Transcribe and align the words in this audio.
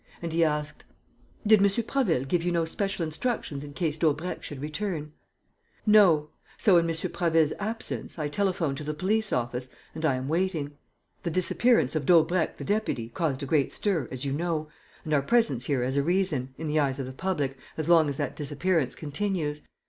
And 0.19 0.33
he 0.33 0.43
asked, 0.43 0.83
"Did 1.45 1.59
M. 1.59 1.65
Prasville 1.83 2.25
give 2.27 2.41
you 2.41 2.51
no 2.51 2.65
special 2.65 3.03
instructions 3.05 3.63
in 3.63 3.73
case 3.73 3.97
Daubrecq 3.97 4.41
should 4.41 4.59
return?" 4.59 5.13
"No. 5.85 6.31
So, 6.57 6.77
in 6.77 6.89
M. 6.89 6.95
Prasville's 7.11 7.53
absence, 7.59 8.17
I 8.17 8.27
telephoned 8.27 8.77
to 8.77 8.83
the 8.83 8.95
police 8.95 9.31
office 9.31 9.69
and 9.93 10.03
I 10.03 10.15
am 10.15 10.27
waiting. 10.27 10.71
The 11.21 11.29
disappearance 11.29 11.93
of 11.95 12.07
Daubrecq 12.07 12.57
the 12.57 12.65
deputy 12.65 13.09
caused 13.09 13.43
a 13.43 13.45
great 13.45 13.71
stir, 13.71 14.07
as 14.11 14.25
you 14.25 14.33
know, 14.33 14.69
and 15.05 15.13
our 15.13 15.21
presence 15.21 15.65
here 15.65 15.83
has 15.83 15.97
a 15.97 16.01
reason, 16.01 16.55
in 16.57 16.65
the 16.65 16.79
eyes 16.79 16.97
of 16.97 17.05
the 17.05 17.13
public, 17.13 17.55
as 17.77 17.87
long 17.87 18.09
as 18.09 18.17
that 18.17 18.35
disappearance 18.35 18.95
continues. 18.95 19.61